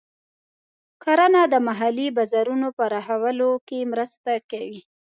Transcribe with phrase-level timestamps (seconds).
[1.03, 4.81] کرنه د محلي بازارونو پراخولو کې مرسته کوي.